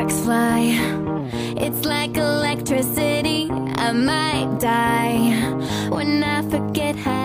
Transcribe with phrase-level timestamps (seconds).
[0.00, 0.78] sparks fly.
[1.56, 3.50] It's like electricity.
[3.76, 5.34] I might die
[5.90, 7.20] when I forget how.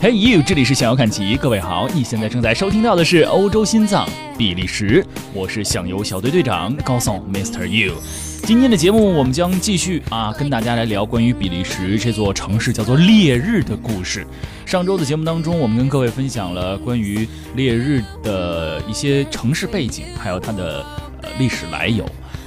[0.00, 4.08] Hey you，这里是想要看齐，各位好，你现在正在收听到的是欧洲心脏
[4.38, 5.04] 比利时，
[5.34, 7.66] 我是响游小队队长高颂 Mr.
[7.66, 7.96] You。
[8.44, 14.26] 今天的节目我们将继续啊，跟大家来聊关于比利时这座城市叫做烈日的故事。
[14.64, 20.82] 上周的节目当中，我们跟各位分享了关于烈日的一些城市背景，还有它的
[21.22, 22.04] 呃历史来由。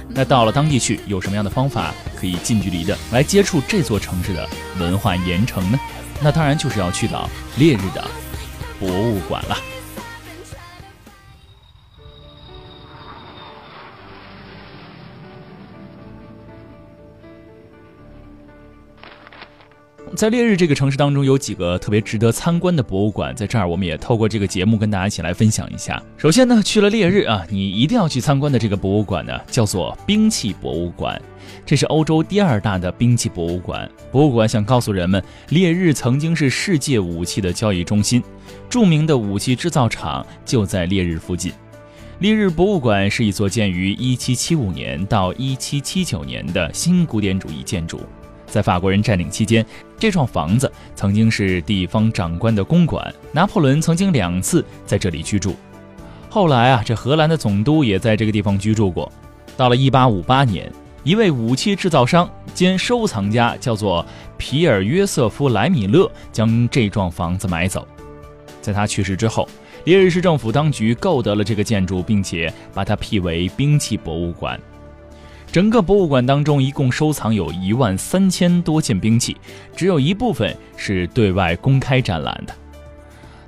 [0.08, 5.78] 那到了当地去，有什么样的方法可以近距离的来接触这座城市的文化盐城呢？
[6.22, 8.04] 那当然就是要去到烈日的
[8.78, 9.56] 博物馆了。
[20.14, 26.00] 在烈日这个城市当中，有几个特别值得参观的博物馆，在这儿我们也透过这个节目跟大家一起来分享一下。
[26.16, 31.20] 首先呢，去了烈日啊，你一定要去参观的这个博物馆呢，叫做兵器博物馆，
[31.66, 33.90] 这是欧洲第二大的兵器博物馆。
[34.12, 38.22] 博物馆想告诉人们，烈日曾经是世界武器的交易中心，
[38.70, 41.52] 著名的武器制造厂就在烈日附近。
[42.20, 48.00] 烈日博物馆是一座建于1775年到1779年的新古典主义建筑。
[48.46, 49.64] 在法国人占领期间，
[49.98, 53.12] 这幢房子曾经是地方长官的公馆。
[53.32, 55.54] 拿破仑曾经两次在这里居住。
[56.30, 59.10] 后来啊，这荷兰的总督也在这个地方居住过。
[59.56, 60.72] 到了1858年，
[61.02, 64.04] 一位武器制造商兼收藏家叫做
[64.36, 67.86] 皮尔约瑟夫莱米勒将这幢房子买走。
[68.60, 69.48] 在他去世之后，
[69.84, 74.58] 烈日市政府当局购得了这个建筑，并且把它辟为兵器博物馆。
[75.54, 79.36] 整个博物馆当中，一共收藏有一万三千多件兵器，
[79.76, 82.52] 只有一部分是对外公开展览的。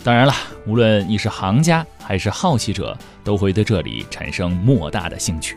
[0.05, 0.33] 当然了，
[0.69, 5.57] 无论你是行家还是好奇者，都会对这里产生莫大的兴趣。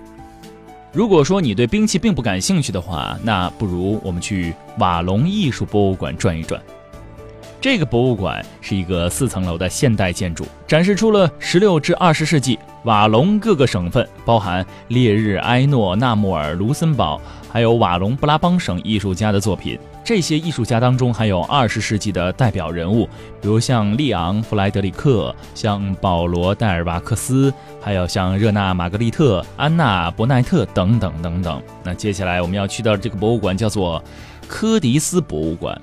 [0.91, 6.59] 如果说你对兵器并不感兴趣的话，那不如我们去瓦隆艺术博物馆转一转。
[7.61, 17.19] 这个博物馆是一个四层楼的现代建筑，展示出了十六至二十世纪瓦隆各个省份，包含列日、埃诺、纳穆尔、卢森堡，
[17.51, 19.77] 还有瓦隆布拉邦省艺术家的作品。
[20.05, 23.05] 这些艺术家当中还有二十世纪的代表人物，
[23.41, 31.61] 比如像利昂·弗莱德里克、像保罗·戴尔瓦克斯，还有像热那·玛格丽特、安娜·伯奈特等等等等。
[31.83, 34.01] 那接下来我们要去到这个博物馆，叫做
[34.47, 35.79] 科迪斯博物馆。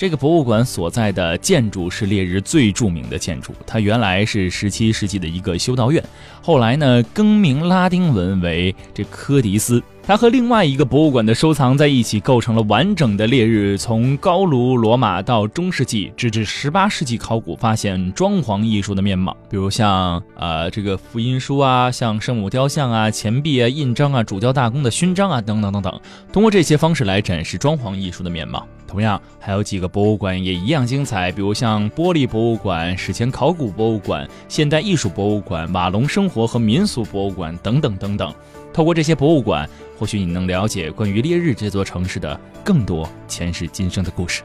[0.00, 6.02] 这个博物馆所在的建筑是烈日最著名的建筑，它原来是十七世纪的一个修道院，
[6.40, 9.82] 后来呢更名拉丁文为这科迪斯。
[10.02, 26.00] 它和另外一个博物馆的收藏在一起，构成了完整的烈日从高卢罗马到中世纪，直至十八世纪考古发现装潢艺术的面貌，比如像呃这个福音书啊，像圣母雕像啊、钱币啊、印章啊、主教大公的勋章啊等等等等，
[26.32, 28.66] 通过这些方式来展示装潢艺术的面貌。
[28.90, 38.34] 同样，还有几个博物馆也一样精彩，比如像玻璃博物馆、史前考古博物馆、现代艺术博物馆、瓦隆生活和民俗博物馆等等等等。
[38.72, 44.42] 透过这些博物馆，或许你能了解关于烈日这座城市的更多前世今生的故事。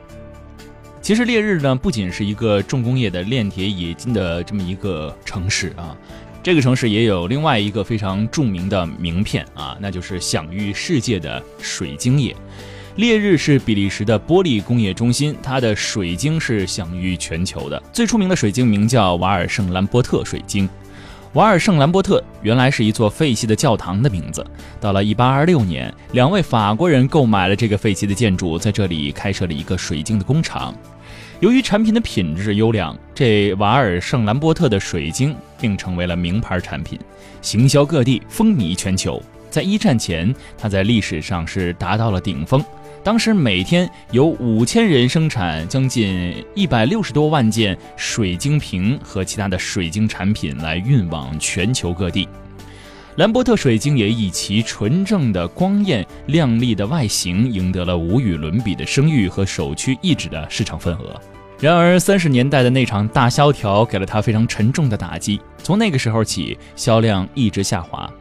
[1.01, 5.97] 其实，烈日呢不仅是一个重工业的炼铁冶金的这么一个城市啊，
[6.43, 12.35] 这个城市也有另外一个非常著名的名片啊，那就是享誉世界的水晶业。
[12.95, 17.81] 烈日是比利时的玻璃工业中心，它的水晶是享誉全球的。
[17.91, 20.69] 最出名的水晶名叫瓦尔圣兰波特水晶。
[21.33, 24.45] 瓦尔圣兰波特原来是一座废弃的教堂的名字。
[24.79, 30.73] 到了1826年，两位法国人购买了这个废弃的建筑，在这里开设了一个水晶的工厂。
[31.41, 36.97] 由于产品的品质优良，这瓦尔圣兰波特的水晶并成为了名牌产品，
[37.41, 39.21] 行销各地，风靡全球。
[39.49, 42.63] 在一战前，它在历史上是达到了顶峰。
[43.05, 52.27] 当时每天有五千人生产将近一百六十多万件水晶瓶和其他的水晶产品来运往全球各地。
[53.17, 61.21] 兰伯特水晶也以其纯正的光艳亮丽的外形赢得了无与伦比的声誉和首屈一指的市场份额。
[61.59, 68.11] 然而，三十年代的那场大萧条给了它非常沉重的打击，从那个时候起，销量一直下滑。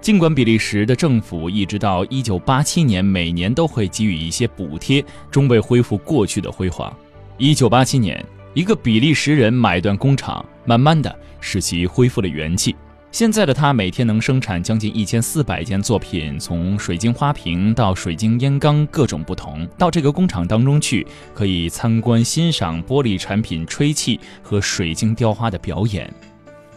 [0.00, 6.90] 尽管比利时的政府一直到一九八七年每年都会给予一些补贴，终未恢复过去的辉煌。
[7.36, 8.24] 一九八七年，
[8.54, 12.74] 一个比利时人买断工厂，慢慢的使其恢复了元气。
[13.12, 19.68] 现在的他每天能生产将近一千四百件作品，从水晶花瓶到水晶烟缸，各种不同。
[19.76, 26.10] 到这个工厂当中去，可以参观欣赏玻璃产品吹气和水晶雕花的表演。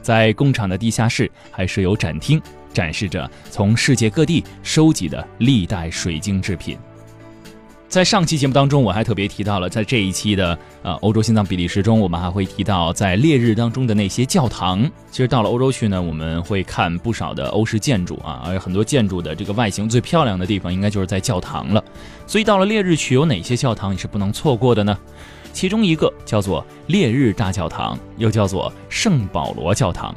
[0.01, 2.41] 在工厂的地下室还设有展厅，
[2.73, 6.77] 展示着从世界各地收集的历代水晶制品。
[7.87, 14.81] 在上期节目当中，我还特别提到了，在这一期的呃欧洲心脏比利时中，我们还会提到在烈日当中的那些教堂。
[15.11, 21.83] 其实到了欧洲去呢，我们会看不少的欧式建筑啊，而很多建筑的这个外形最漂亮的地方，应该就是在教堂了。
[22.25, 24.97] 所以到了烈日去，有哪些教堂你是不能错过的呢？
[25.51, 30.15] 其中一个叫做烈日大教堂，又叫做圣保罗教堂。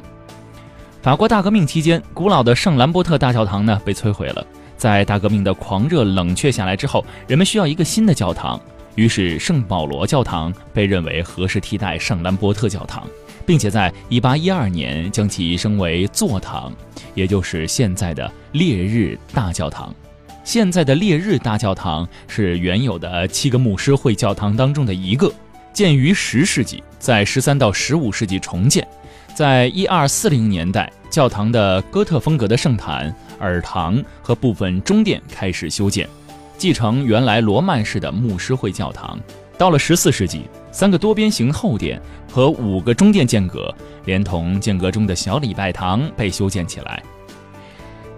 [1.07, 4.45] 法国大革命期间，古老的圣兰波特大教堂呢被摧毁了。
[4.75, 8.59] 在大革命的狂热冷却下来之后，人们需要一个新的教堂，
[8.95, 13.07] 于是圣保罗教堂被认为合适替代圣兰波特教堂，
[13.45, 16.73] 并且在1812年将其升为座堂，
[17.15, 19.95] 也就是现在的烈日大教堂。
[20.43, 25.31] 现在的烈日大教堂是原有的七个牧师会教堂当中的一个，
[25.71, 28.85] 建于十世纪，在十三到十五世纪重建，
[29.33, 33.13] 在1240年代，教堂的哥特风格的圣坛。
[33.39, 36.09] 耳堂和部分中殿开始修建，
[36.57, 39.15] 继承原来罗曼式的牧师会教堂。
[39.59, 42.01] 到了十四世纪，三个多边形后殿
[42.31, 43.71] 和五个中殿间隔，
[44.05, 47.03] 连同间隔中的小礼拜堂被修建起来。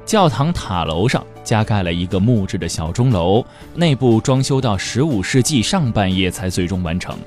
[0.05, 3.45] 教堂塔楼上加盖了一个木质的小钟楼，
[3.75, 7.17] 内部装修到十五世纪上半叶才最终完成，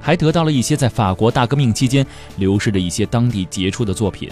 [0.00, 2.04] 还得到了一些在法国大革命期间
[2.36, 4.28] 流失的一些当地杰出的作品。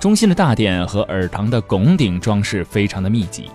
[0.00, 3.50] 中心的大殿和耳堂的拱顶装饰非常的密集，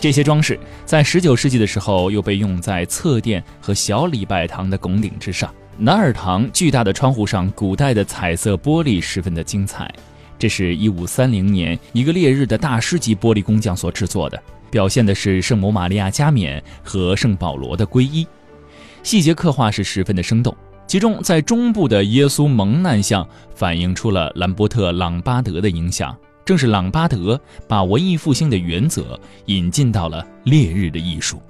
[0.00, 5.52] 这些装饰在19世纪的时候又被用在侧殿和小礼拜堂的拱顶之上。
[5.76, 9.94] 南耳堂巨大的窗户上，古代的彩色玻璃十分的精彩，
[10.38, 18.26] 这是一五三零年一个烈日的大师级玻璃工匠所制作的，表现的是圣母玛利亚加冕和圣保罗的皈依，
[19.02, 20.56] 细节刻画是十分的生动。
[20.86, 26.16] 其中，在中部的耶稣蒙难像反映出了兰伯特·朗巴德的影响。
[26.44, 31.42] 正是朗巴德把文艺复兴的原则引进到了烈日的艺术。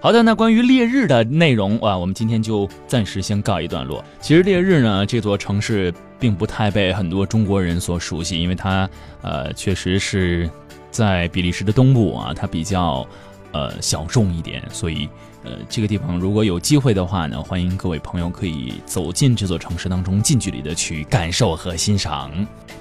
[0.00, 4.04] 好的，那关于烈日的内容啊，我们今天就暂时先告一段落。
[4.20, 8.90] 其实烈日呢，这座城市并不太被很多中国人所熟悉，因为它
[9.22, 10.50] 呃，确实是
[10.90, 13.06] 在比利时的东部啊，它比较
[13.52, 15.08] 呃小众一点，所以。
[15.48, 22.30] 呃，这个地方如果有机会的话呢，欢迎各位朋友可以走进这座城市当中，近距离的去感受和欣赏。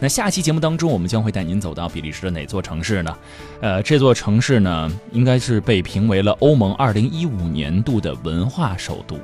[0.01, 3.17] 那下期节目当中，我们将会带您走到比利时的哪座城市呢？
[3.61, 9.17] 呃，这座城市呢，应该是被评为了欧盟2015年度的文化首都，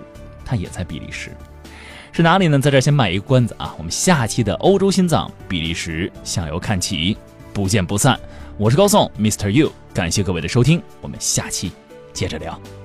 [0.46, 1.30] 它也在比利时。
[2.13, 2.57] 是哪里呢？
[2.57, 7.18] 在这先卖一个关子啊，我们下期的欧洲心脏比利时向右看齐，
[7.51, 8.18] 不见不散。
[8.57, 9.50] 我是高颂，Mr.
[9.50, 11.72] You，感谢各位的收听，我们下期
[12.13, 12.82] 接着聊。